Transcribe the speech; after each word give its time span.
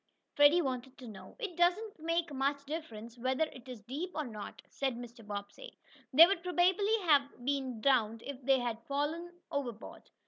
Freddie 0.33 0.63
wanted 0.63 0.97
to 0.97 1.07
know. 1.07 1.35
"It 1.37 1.55
doesn't 1.55 1.99
make 1.99 2.33
much 2.33 2.65
difference 2.65 3.19
whether 3.19 3.43
it 3.43 3.69
is 3.69 3.81
deep 3.81 4.09
or 4.15 4.23
not," 4.25 4.63
said 4.67 4.95
Mr. 4.97 5.23
Bobbsey, 5.23 5.77
"they 6.11 6.25
would 6.25 6.41
probably 6.41 6.97
have 7.03 7.45
been 7.45 7.79
drowned 7.81 8.23
if 8.23 8.41
they 8.43 8.57
had 8.57 8.81
fallen 8.87 9.31
overboard. 9.51 10.09